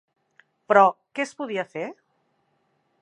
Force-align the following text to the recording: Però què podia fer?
Però 0.71 0.83
què 1.19 1.27
podia 1.41 1.67
fer? 1.75 1.85